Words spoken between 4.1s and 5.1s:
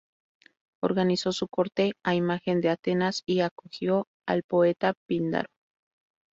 al poeta